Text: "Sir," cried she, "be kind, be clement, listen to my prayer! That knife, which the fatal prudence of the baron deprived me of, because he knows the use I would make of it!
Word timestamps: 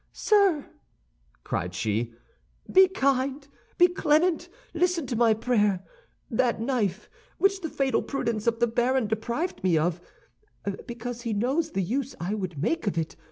"Sir," 0.11 0.65
cried 1.43 1.75
she, 1.75 2.11
"be 2.71 2.87
kind, 2.87 3.47
be 3.77 3.87
clement, 3.87 4.49
listen 4.73 5.05
to 5.05 5.15
my 5.15 5.35
prayer! 5.35 5.83
That 6.31 6.59
knife, 6.59 7.07
which 7.37 7.61
the 7.61 7.69
fatal 7.69 8.01
prudence 8.01 8.47
of 8.47 8.57
the 8.59 8.65
baron 8.65 9.05
deprived 9.05 9.63
me 9.63 9.77
of, 9.77 10.01
because 10.87 11.21
he 11.21 11.33
knows 11.33 11.73
the 11.73 11.83
use 11.83 12.15
I 12.19 12.33
would 12.33 12.57
make 12.59 12.87
of 12.87 12.97
it! 12.97 13.15